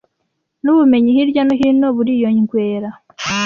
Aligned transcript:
n’ubumenyi 0.63 1.09
hirya 1.17 1.41
no 1.45 1.53
hino 1.59 1.87
buriyongwera 1.95 2.89